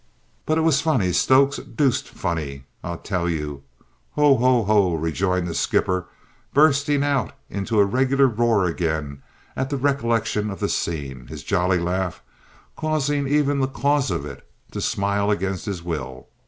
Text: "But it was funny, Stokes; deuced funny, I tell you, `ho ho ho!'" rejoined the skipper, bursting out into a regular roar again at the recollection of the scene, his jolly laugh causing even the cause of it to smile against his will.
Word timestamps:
"But 0.47 0.57
it 0.57 0.61
was 0.61 0.81
funny, 0.81 1.13
Stokes; 1.13 1.57
deuced 1.57 2.07
funny, 2.09 2.63
I 2.83 2.95
tell 2.95 3.29
you, 3.29 3.61
`ho 4.17 4.39
ho 4.39 4.63
ho!'" 4.63 4.95
rejoined 4.95 5.47
the 5.47 5.53
skipper, 5.53 6.07
bursting 6.55 7.03
out 7.03 7.33
into 7.51 7.77
a 7.79 7.85
regular 7.85 8.25
roar 8.25 8.65
again 8.65 9.21
at 9.55 9.69
the 9.69 9.77
recollection 9.77 10.49
of 10.49 10.59
the 10.59 10.69
scene, 10.69 11.27
his 11.27 11.43
jolly 11.43 11.77
laugh 11.77 12.23
causing 12.75 13.27
even 13.27 13.59
the 13.59 13.67
cause 13.67 14.09
of 14.09 14.25
it 14.25 14.43
to 14.71 14.81
smile 14.81 15.29
against 15.29 15.67
his 15.67 15.83
will. 15.83 16.29